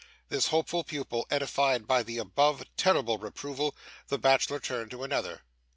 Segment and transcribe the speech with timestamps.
[0.29, 3.75] This hopeful pupil edified by the above terrible reproval,
[4.07, 5.43] the bachelor turned to another.